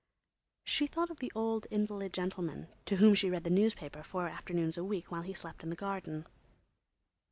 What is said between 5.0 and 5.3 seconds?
while